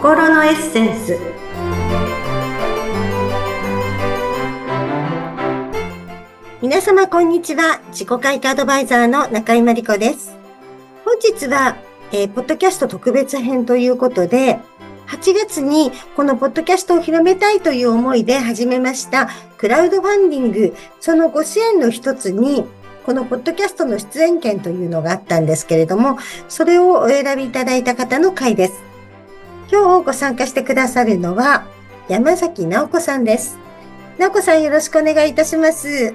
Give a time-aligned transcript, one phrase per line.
[0.00, 1.18] 心のエッセンス。
[6.62, 7.82] 皆様こんにちは。
[7.88, 10.34] 自己開花アドバイザーの中井真理子です。
[11.04, 11.76] 本日は、
[12.12, 14.58] えー、ポッドキャスト特別編ということで
[15.08, 19.28] 8月にこのポッドキャストを広めたいという思いで始めました
[19.58, 20.74] クラウドファンディング。
[20.98, 22.64] そのご支援の一つに
[23.04, 26.16] このポッドキャストの出演権というのがあったんですけれども、
[26.48, 28.89] それをお選びいただいた方の回です。
[29.72, 31.64] 今日ご参加してくださるのは、
[32.08, 33.56] 山崎直子さんです。
[34.18, 36.12] 直子さんよろしくお願いいたします。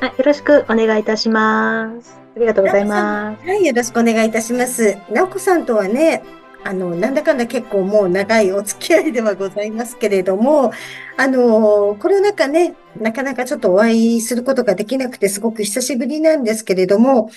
[0.00, 2.18] はい、よろしくお願いいたします。
[2.34, 3.46] ありがとうございます。
[3.46, 4.96] はい、よろしくお願いいたします。
[5.10, 6.22] 直子さんとはね、
[6.64, 10.72] あの、なんだかんだ結構もう長いお付き合いではございますけれども、
[11.18, 17.30] あの、コロナ禍ね、なかなかちょっとお会いすることができなくてすごく久しぶりなんですけれども、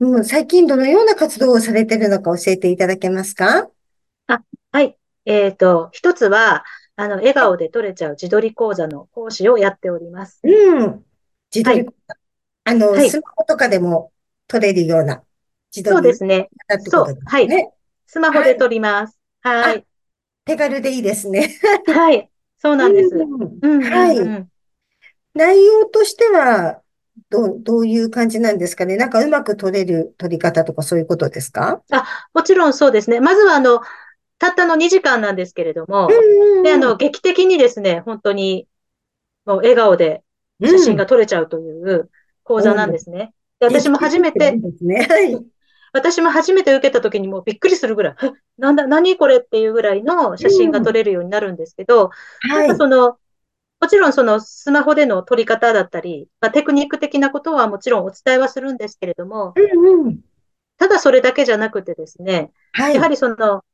[0.00, 3.68] うん、最近どのような活動をされているのか教えていただけますか？
[4.26, 4.42] あ、
[4.76, 4.98] はい。
[5.24, 6.62] えっ、ー、と、一つは、
[6.96, 10.38] あの、笑顔で取れちゃう自撮り講座の講師をやっております。
[10.44, 11.02] うん。
[11.50, 12.12] 自撮り講座。
[12.12, 12.20] はい、
[12.64, 14.12] あの、はい、スマホとかでも
[14.46, 15.22] 撮れるような
[15.74, 15.96] 自撮り。
[15.96, 16.50] そうですね。
[16.90, 17.18] そう。
[17.24, 17.48] はい。
[18.06, 19.18] スマホで撮ります。
[19.40, 19.86] はい。
[20.44, 21.54] 手軽でいいですね。
[21.86, 22.30] はい。
[22.58, 23.14] そうなんです。
[23.16, 24.46] はい。
[25.32, 26.82] 内容としては、
[27.30, 28.98] どう、どういう感じなんですかね？
[28.98, 31.80] なんかうまく撮れる撮り方とかそういうことですか？
[31.90, 33.20] あ、もちろんそうですね。
[33.20, 33.80] まずはあの、
[34.38, 36.08] たったの2時間なんですけれども、
[36.62, 38.68] で、あの、劇的にですね、本当に、
[39.44, 40.22] もう笑顔で
[40.60, 42.10] 写真が撮れちゃうという
[42.42, 43.32] 講座なんですね。
[43.60, 45.08] で私も初めて、ね、
[45.92, 48.16] 私も初めて受けた時にもうびっくりするぐらい、
[48.58, 52.10] なんだ、何これっていうぐらいの写真が撮れるようになるんですけど、
[52.44, 53.18] うん、なんかその、
[53.80, 60.20] もちろんそのスマホでの撮り方だったり、まあ、テクニック的なことはもちろんお伝えはするんですけれども、うんうん、
[60.78, 63.64] ただそれだけじゃなくてですね、はい、やはりその、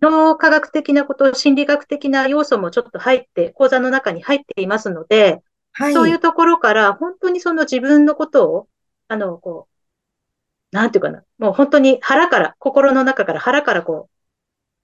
[0.00, 5.42] 脳科学的なこと、心理学的な要素もちょっと入って、講座の中に入っていますので、
[5.72, 8.68] はい、そういうところから本当にその自分のことを、
[9.08, 9.68] あの、こ
[10.72, 14.08] う、なんていうかな、もう本当に腹から、心の中から腹からこ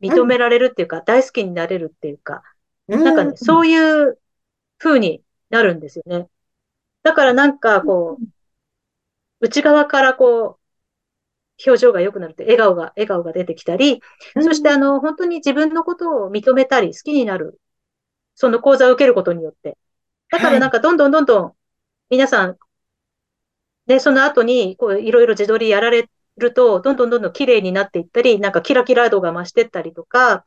[0.01, 2.43] う、認められるっていうか、うん、大好きになれるっていうか、
[2.89, 4.19] なんかね、そういう
[4.79, 6.29] 風になるんですよね。
[7.03, 8.25] だからなんかこう、
[9.41, 10.60] 内側からこう、
[11.67, 14.01] 表情が良くなるって、笑顔が、笑顔が出てきたり、
[14.41, 17.61] そしてあの、本当に自分のことを認めたり、好きになる、
[18.35, 19.77] その講座を受けることによって。
[20.31, 21.53] だからなんかどんどんどんどん、
[22.09, 22.59] 皆さん、
[23.87, 30.45] で、その後に、こう、いろいろ自撮りやられると、どんどんどんどん綺麗になっていったり、なんかキラキラ度が増してったりとか、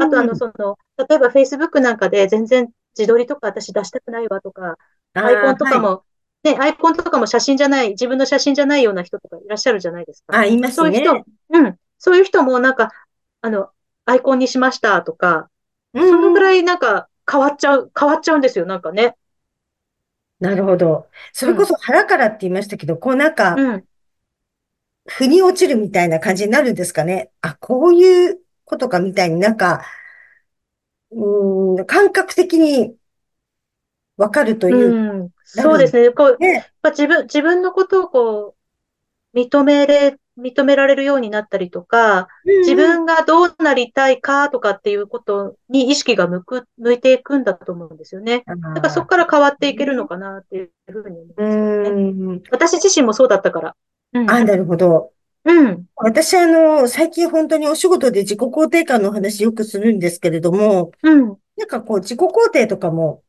[0.00, 4.76] あとあの、その、例えば Facebook なんかで全然自撮りとか私出したくないわとか、
[5.14, 6.11] アイコンとかも、はい、
[6.44, 10.36] ね、アイコンとかも写真じゃない、自分の写真じゃないような人とかいらっしゃるじゃないですか。
[10.36, 10.74] あ、いますね。
[10.74, 11.76] そういう人、うん。
[11.98, 12.90] そういう人もなんか、
[13.40, 13.70] あの、
[14.04, 15.48] アイコンにしましたとか、
[15.94, 19.16] そのぐらいなんか変わっちゃう、変わっちゃうんですよ、なんかね。
[20.40, 21.06] なるほど。
[21.32, 23.84] それこそ腹からって言いましたけど、こうなんか、うん、
[25.06, 27.30] 腑に落ちるみたいな感じになるんですかね。
[27.40, 29.84] あ、こういうことかみたいになんか、
[31.12, 32.96] うん、感覚的に
[34.22, 34.92] わかるという。
[34.92, 36.10] うん、そうですね。
[36.10, 38.54] こう、ね、自分、自分のことをこ
[39.34, 48.44] う、認めれ、認められるようになったりとか、うん、自分がどうなりたいかとかっていうことに意識が向く、向いていくんだと思うんですよね。
[48.46, 52.40] だからそこから変わっていけるのかなっていうふうに思いますよね。
[52.50, 53.76] 私自身もそうだったから。
[54.14, 55.10] うん、あ、なるほど。
[55.44, 55.86] うん。
[55.96, 61.36] 私、あの、最近本当にお仕事で自己肯定感の話よくするんですけれども、うん。
[61.56, 63.22] なんかこう、自己肯定とかも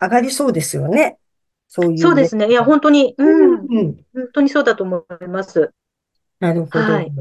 [0.00, 1.18] 上がりそうですよね。
[1.66, 1.98] そういう。
[1.98, 2.48] そうですね。
[2.48, 3.52] いや、本当に、うん。
[3.52, 5.72] うん、本当にそうだと思います。
[6.40, 6.80] なるほど。
[6.80, 7.12] はい。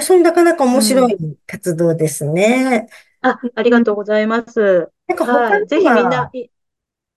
[0.00, 1.16] それなかなか面白い
[1.46, 2.88] 活動ですね。
[3.22, 4.90] うん、あ、ありがとうございます。
[5.06, 6.30] なんか他ぜひみんな、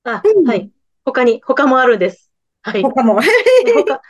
[0.03, 0.71] あ、うん、はい。
[1.05, 2.31] 他に、他もあるんです。
[2.61, 2.81] はい。
[2.81, 3.19] 他も。
[3.21, 4.01] 他、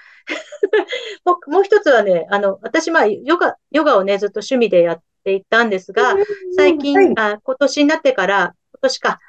[1.47, 6.15] もう一つはね、あの、私、まあ、ヨガ、ヨガをね、ずっと趣味でやっていたんですが、
[6.55, 9.19] 最近、はい、あ今年になってから、今年か、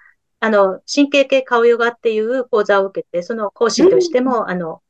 [0.45, 4.83] あの、神経系顔ヨガっていう講座を受けて、その講師としても、うん、あの、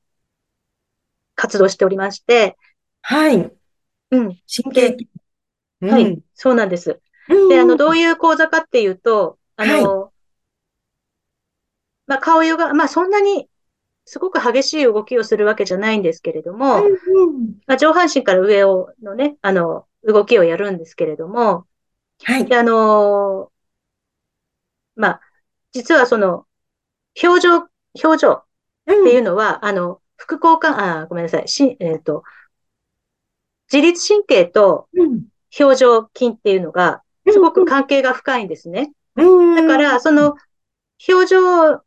[1.34, 2.56] 活動しておりまして、
[3.02, 3.52] はい。
[4.12, 4.38] うん。
[4.48, 5.08] 神経系。
[5.82, 7.02] はい、そうなんです。
[7.50, 10.10] で、あの、どういう講座かっていうと、あの、はい、
[12.06, 13.50] まあ、顔ヨガ、まあ、そんなに
[14.06, 21.66] すごく激しい動きをするわけじゃないんですけれども、うんうん、まあ、上半身から上をのね、あの、動きをやるんですけれども、
[22.22, 22.46] はい。
[22.46, 23.52] で、あの
[24.96, 25.20] まあ、
[25.72, 26.46] 実はその、
[27.22, 27.68] 表情、
[28.02, 28.44] 表情っ
[28.84, 32.22] ていうのは、うん、あの、副交感、あ、ごめんなさい、し、えっ、ー、と、
[33.72, 34.88] 自律神経と
[35.58, 38.92] 表情筋っていうのが、すごく関係が深いんですね。
[39.16, 40.36] だから、その、
[41.08, 41.82] 表情っ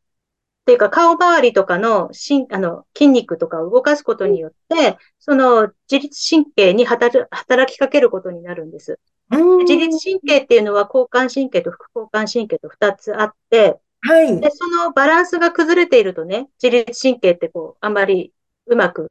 [0.66, 7.28] ていうか、顔周りとかのしあの筋肉とかを動かすことによって、その自律神経に働
[7.72, 9.00] きかけることになるんです。
[9.30, 14.40] 自律神経っていうのは交感神経と副交感神経と2つあって、はい。
[14.40, 18.32] で、そのバランスが崩れているとね、自律神経ってこう、あんまり
[18.68, 19.10] うまく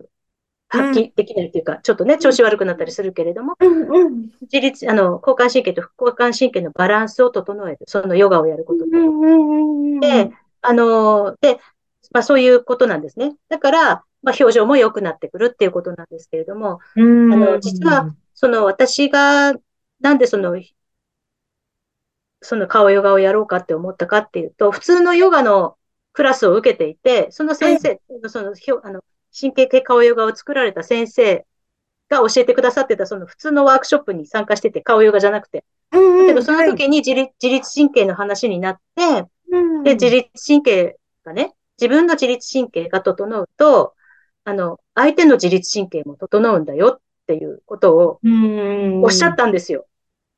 [0.68, 7.78] 発揮できないというか、うん、ちょっとね、調子悪くなったりするけれども、うんうん、自律、あの、交感神経と副交感神経のバランスを整える。
[7.86, 8.90] そのヨガをやることで。
[10.00, 10.32] で、
[10.62, 11.60] あの、で、
[12.12, 13.34] まあそういうことなんですね。
[13.48, 19.54] だから、まあ表情も良くなってくるっていうことなんですけれども、あの、実は、その私が、
[20.04, 20.54] なんでその
[22.42, 25.78] その顔ヨガをやろうかって思ったかっていうと、普通のヨガの
[26.12, 28.52] クラスを受けていて、その先生、はい、その、
[28.82, 29.02] あの、
[29.38, 31.46] 神経系顔ヨガを作られた先生
[32.10, 35.64] が教えてくださってた、その普通のワークショップに参加してて、顔ヨガじゃなくて。
[35.90, 39.24] だけど、その時に自律,、自律神経の話になって、
[39.84, 43.94] で、自律神経がね、自分の自律神経が整うと、
[44.44, 48.20] あの、相手の自律神経も整うんだよっていうことを
[49.02, 49.86] おっしゃったんですよ。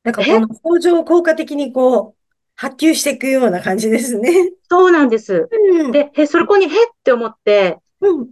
[0.07, 2.23] なんかこの工場を効果的にこう、
[2.55, 4.53] 発給していくような感じですね。
[4.69, 5.49] そうなんです。
[5.51, 6.71] うん、で、へ、そこにへっ
[7.03, 8.29] て思って、うん、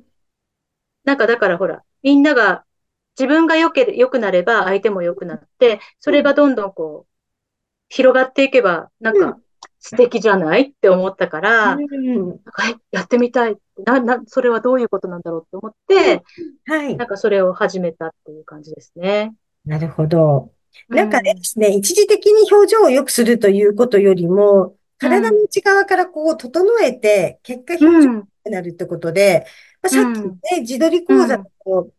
[1.04, 2.63] なんかだからほら、みんなが、
[3.19, 7.13] 自分が良け、良くなれば相手も良くなって、それがどんどんこう、
[7.89, 9.38] 広がっていけば、なんか
[9.80, 12.39] 素敵じゃないって思ったから、うん、
[12.92, 13.57] やってみたい。
[13.86, 16.24] な、な、それはどういうことなんだろうって思って、
[16.66, 16.95] はい。
[16.95, 19.36] なんかそれを始めたっていう感じですね。
[19.66, 20.54] なるほど。
[20.89, 28.10] なんかですね、一時的に表情を良くするということよりも、体の内側からこう整えて、結果表情
[28.45, 29.45] になるってことで、
[29.81, 31.89] まあ、さっきね、自撮り講座と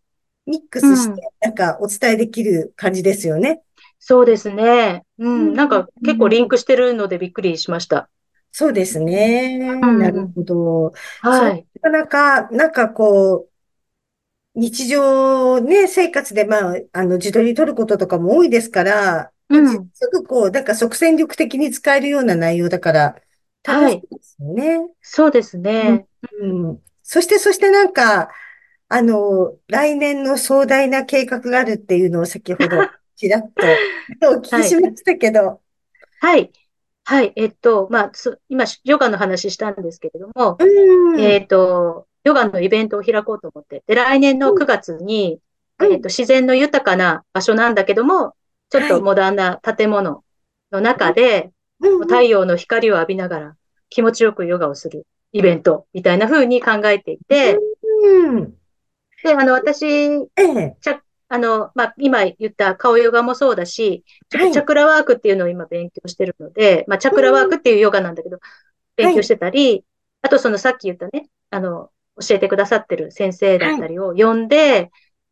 [0.47, 3.63] ミックスして、なんかお伝えできる感じですよね。
[3.99, 5.05] そうですね。
[5.19, 5.55] うん。
[5.55, 8.09] なんか結構リンクしてるのでびっくりしました。
[8.53, 9.59] そうですね。
[9.59, 10.93] なるほど。
[11.21, 11.67] はい。
[11.83, 13.56] なかなか、なんかこう、
[14.57, 23.17] 日常ね、生活で、まあ、あの、自撮り撮ることとかも多いですから、うん、すぐこう、なんか即戦力的に使えるような内容だから、
[23.63, 24.79] 楽しいですよね。
[24.79, 26.07] はい、そうですね、
[26.41, 26.69] うん。
[26.69, 26.83] うん。
[27.03, 28.31] そして、そしてなんか、
[28.89, 32.69] あの、来年の壮大な計画があるっていうのを先ほど、
[33.15, 33.53] ちらっ
[34.21, 35.61] とお聞きしましたけど。
[36.21, 36.51] はい。
[37.05, 37.33] はい。
[37.37, 38.13] えっと、まあ、
[38.49, 43.85] 今、ヨガの話したんですけれども、うん、えっと、ヨガのイベントを開こうと思って。
[43.87, 45.39] で、来年の9月に、
[45.79, 48.35] うん、えっと、自然の豊かな場所なんだけども、
[48.69, 50.25] ちょっとモダンな建物
[50.73, 53.57] の中で、太陽の光を浴びながら
[53.91, 57.61] 気持ちよくヨガをするイベントみたいな風に考えていて、
[58.03, 58.55] うん、
[59.23, 60.77] で、あの、私、ええ、
[61.29, 68.41] あの、まあ、今言った顔ヨガもそうだし、ちょっとチャクラワークっていうのを今勉強してるので、はい、まあ、チャクラワークっていうヨガなんだけど、
[68.97, 69.85] 勉強してたり、はい、
[70.23, 71.91] あとそのさっき言ったね、あの、
[72.21, 74.91] 教えてくださってる先生だったりを呼んで、はい、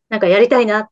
[0.09, 0.89] なんかやりたいなっ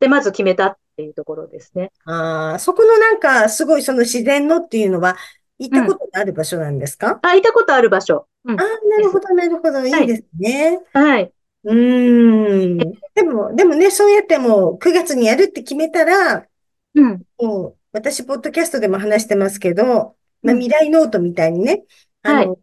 [0.00, 1.92] てまず決めたっていうところですね。
[2.04, 5.16] ああ、そこのなんか、すごいその自然のっていうのは、
[5.58, 8.26] 行ったことある場所なんですか、うん、あ、行ったことある場所。
[8.44, 9.86] うん、あなるほど、なるほど。
[9.86, 10.80] いいですね。
[10.92, 11.32] はい。
[11.64, 12.78] うん。
[12.78, 16.46] でも、でもね、そうやっても9月にやるって決めたら、
[16.94, 17.22] うん。
[17.38, 21.84] もう、私、ポッドキャストでも話してますけど、まあ、未来ノートみたいにね、
[22.22, 22.58] あの、はい、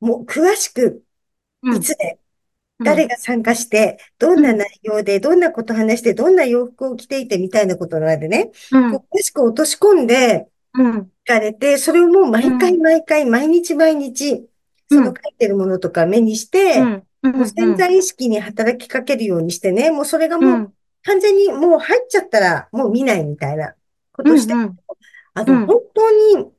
[0.00, 1.02] もう詳しく
[1.62, 2.18] いつで、
[2.82, 14.46] 誰が参加して、どんな内容で、どんなこと話して、どんな洋服を着ていてみたいなことまでね、うん、詳しく落とし込んで、聞かれて、それをもう毎回毎回、毎日毎日、
[14.88, 16.82] その書いてるものとか目にして、
[17.22, 23.74] もう潜在意識に働きかけるようにしてね、もうそれがもう完全にもう入っちゃったらもう見ないみたいな
[24.12, 26.50] ことして、あの、本当に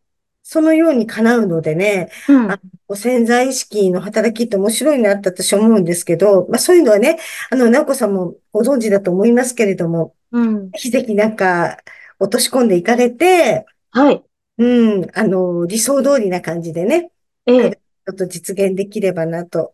[0.51, 10.72] そのように叶うのでね、うん、あの潜在意識の働きって面白いなって私思うんですけど、まあそういうのはね、あの、直子さんもご存知だと思いますけれども、うん。
[10.72, 11.77] ぜひぜひなんか
[12.20, 14.22] 落とし込んでいかれて、はい。
[14.58, 17.12] うん、あの、理想通りな感じでね、
[17.46, 17.72] ええ。
[17.72, 19.74] ちょっと実現できればなと、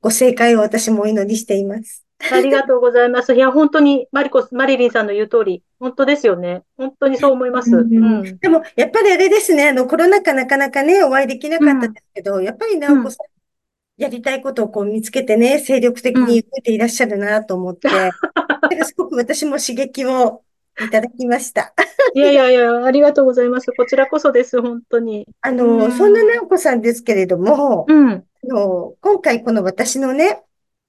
[0.00, 2.05] ご正解を私もお祈りしています。
[2.18, 3.34] ありがとうございます。
[3.34, 6.62] いや、本当に、マリコス、マリリンさんの言う通り、本当ですよね。
[6.76, 7.76] 本当にそう思います。
[7.76, 17.92] うん、でも、やっぱりあれですね、あの、コロナ禍なかなかね、お会いできなかったですけど、うん、やっぱり直子さん、やりたいことをこう見つけてね、精力的に動いていらっしゃるなと思って、うん、
[18.84, 20.42] すごく私も刺激を
[20.80, 21.74] いただきました。
[22.14, 23.72] いやいやいや、ありがとうございます。
[23.72, 25.26] こちらこそです、本当に。
[25.42, 30.42] あの、そんな直子さんですけれども、うん、あの今回この私のね、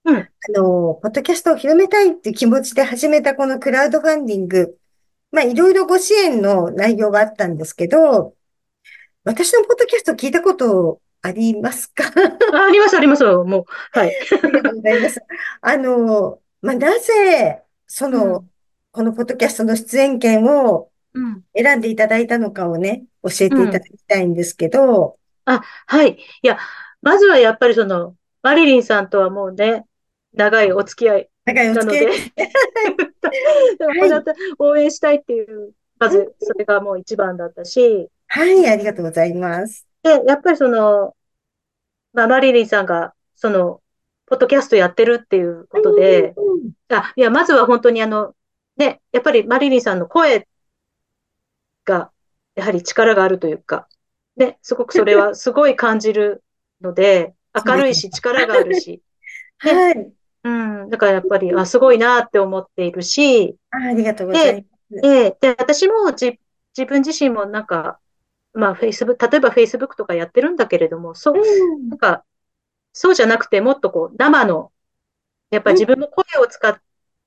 [0.08, 0.18] うん。
[0.18, 4.78] あの、ポッドキャストを広めたいっていう気持ちで始めたこのクラウドファンディング、
[5.34, 8.34] まあ、いろいろご支援の内容があったんですけど、
[9.26, 12.06] 私のポッドキャスト聞いたことありますか？
[12.06, 13.26] ああります、あります。
[13.26, 14.16] もう、はい。
[14.42, 15.20] ありがとうございます。
[15.60, 18.52] あの、まあ、なぜ、その、うん、
[18.94, 20.90] このポッドキャストの出演権を
[21.54, 25.18] 選んでいただいたのかをね、教えていただきたいんですけど。
[25.46, 26.14] うん、あ、はい。
[26.14, 26.58] いや、
[27.02, 29.86] まずはやっぱりその、マリリンさんとはもうね、
[30.34, 32.06] 長いお付き合い長いお付き合い。
[33.80, 34.24] はい、
[34.60, 38.10] 応援したいっていう、まず、それがもう一番だったし。
[38.28, 39.88] はい、ありがとうございます。
[40.04, 41.16] で、やっぱりその、
[42.14, 43.82] まあ、マリリンさんが、その、
[44.26, 46.36] ポッドキャストやってるっていうことで、
[46.90, 48.36] あ、いや、まずは本当にあの、
[48.76, 50.48] ね、やっぱりマリリンさんの声
[51.86, 52.12] が、
[52.56, 53.88] やはり力があるというか、
[54.36, 56.44] ね、すごくそれはすごい感じる
[56.82, 57.34] ので、
[57.66, 59.02] 明るいし、力があるし。
[59.60, 60.14] はい。
[60.48, 60.90] うん。
[60.90, 63.58] だからやっぱり、あ、すごいなって思っているし。
[63.72, 65.02] あありがとうございます。
[65.02, 66.40] で、で私もじ
[66.78, 68.00] 自分自身もなんか、
[68.54, 72.24] まあ、フェイスブック、例えばフェイスブックとかやってるんだけれども、そう、うん、なんか、
[72.94, 74.72] そうじゃなくて、もっとこう、生の、
[75.52, 76.80] やっぱり自分の声を使っ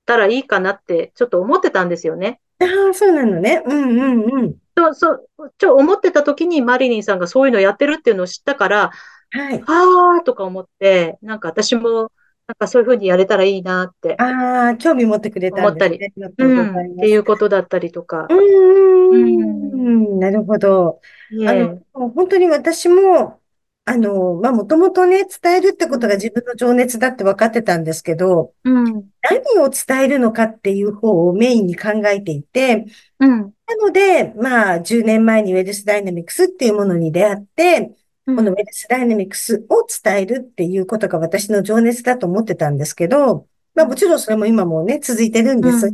[0.07, 2.41] たらいいかなって、ちょっと思ってたんですよね。
[2.61, 3.63] ああ、そうなのね。
[3.65, 4.57] うんうんうん。
[4.77, 8.91] そう、そう、ちょ、思ってた時にマリリンさんがそういうのやってるっていうのを知ったから、
[9.31, 9.63] はい。
[9.67, 12.11] ああ、とか思って、なんか私も、
[12.51, 14.17] なんかそういうふうにやれたらいいなって。
[14.19, 15.63] ああ、興味持ってくれたね。
[15.63, 16.01] 思ったり。
[16.17, 18.27] うん、っていうことだったりとか。
[18.29, 21.01] うん、なるほど。
[21.47, 23.41] あの、本当に私も、
[23.85, 28.85] あの、まあ、もともとね、伝えるってことが自分の情熱だって分かってたんですけど、うん、
[29.23, 32.87] 何を伝えるのかっていう方をメインに考えていて、
[33.21, 37.93] うん、なので、まあ、10年前にウェルスダイナミクスっていうものに出会って、
[38.37, 45.91] このウェルスダイナミクスを伝えるっていうことが私の情熱だと思ってたんですけど、まあもちろんそれも今もね、続いてるんです。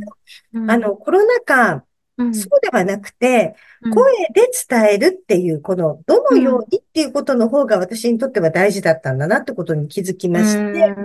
[0.53, 1.85] うん、あの、コロナ禍、
[2.17, 3.55] そうではなくて、
[3.93, 10.95] 声で伝えるっていう、この、どのようにっていうことの方が私にとっては大事だったんだなってことに気づきまして、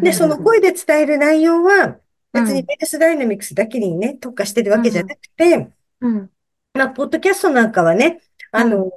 [0.00, 1.98] で、その声で伝える内容は、
[2.32, 5.70] 別にベルスダイナミクスだけにね、特化してるわけじゃなくて、
[6.72, 8.20] まあ、ポッドキャストなんかはね、
[8.52, 8.92] あの、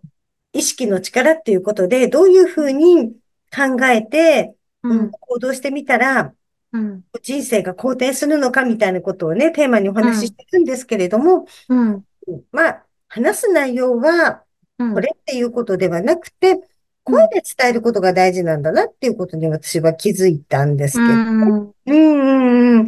[0.58, 3.14] 意識の力っていうことで、どういうふうに
[3.56, 6.34] 考えて、うん、行動してみたら、
[6.74, 12.04] うん、人生が好転するのかみたいなことをね、テーマにお話ししてるんですけれども、うん、
[12.52, 14.44] まあ、話す内容は、
[14.78, 16.60] これっていうことではなくて、
[17.04, 21.08] 声で伝えることが大事なんだなっていうことに私は気づいたんですけど。
[21.08, 22.88] うん、うん、うん。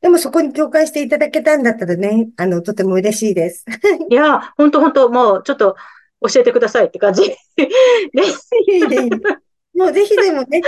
[0.00, 3.66] でもそこに共感していただけたんだったらね、あの、とても嬉しいです。
[4.08, 5.76] いや、本当本当もうちょっと、
[6.20, 7.22] 教えてくださいって感じ。
[8.88, 9.10] です。
[9.74, 10.62] もうぜひでもね、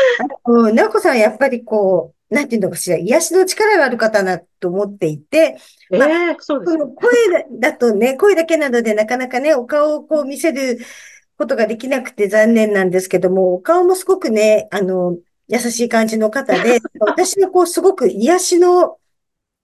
[0.44, 5.56] あの、なおこさんはやっぱりこう、なんていうのかしら、癒しの力がある方だと思っていて、
[5.90, 6.76] まあ、えー、そうです。
[6.76, 10.78] 声だとね、声だけなのでなかなかね、お顔をこう見せる
[11.38, 15.16] ことができなくて残念なんですけども、お顔もすごくね、あの、
[15.48, 18.98] 優しい感じの方で、 私はこうすごく癒しの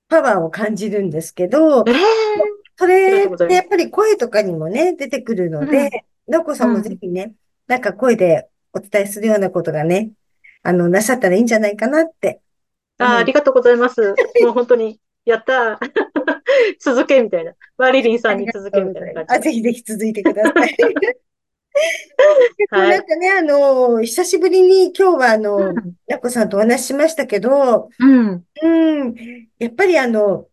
[0.08, 1.94] パワーを感じるんですけど、えー
[2.84, 7.32] それってやっぱり声とかにもね、出てくるので、の、う、こ、さんもぜひね、
[7.66, 10.10] なんか声でお伝えするようなことがね、
[10.62, 12.40] あの、なさったらいいんじゃないかなって。
[12.98, 14.14] あありがとうございます。
[14.42, 15.80] もう本当に、やった
[16.80, 17.54] 続けみたいな。
[17.78, 19.34] マリリンさんに続けみたいな感じ。
[19.36, 20.76] あ、ぜひぜひ続いてください。
[22.70, 25.74] はい、なんかね、あの、久しぶりに今日はあの、
[26.06, 28.44] や、こ、さんとお話ししましたけど、うん。
[28.62, 29.14] うん。
[29.58, 30.46] やっぱりあの、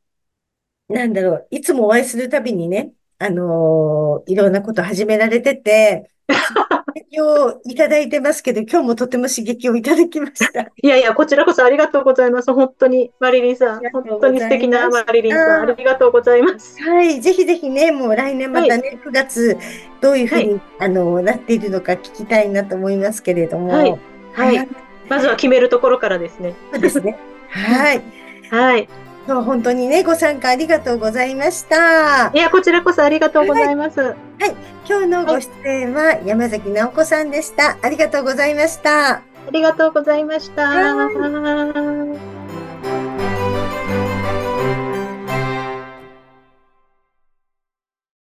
[0.91, 10.61] なんだろう、いつもお会いするたびにね、あのー、いろんなこと始められてて、刺激をいただいてますけど、今日もとても刺激をいただきました。
[10.81, 12.53] いやいや、こちらこそありがとうございます。
[12.53, 13.81] 本当に、マリリンさん。
[13.91, 15.69] 本当に素敵なマリリンさん。
[15.69, 16.81] ありがとうございます。
[16.81, 17.19] はい。
[17.19, 19.57] ぜひぜひね、もう来年またね、はい、9月、
[19.99, 23.73] どういうふうに、はい、あの、なっているのか聞きたいなと思いますけれども。
[23.73, 23.99] はい。
[24.33, 24.67] はい。
[25.09, 26.53] まずは決めるところからですね。
[26.71, 27.17] そうですね。
[27.49, 28.01] はい。
[28.49, 28.87] はい。
[29.27, 32.31] 本当にね、ご参加ありがとうございました。
[32.33, 33.99] いや、こちらこそありがとうございます。
[33.99, 34.09] はい。
[34.09, 34.55] はい、
[34.89, 37.77] 今日のご出演は山崎直子さんでした。
[37.81, 39.17] ありがとうございました。
[39.17, 42.00] ありがとうございました。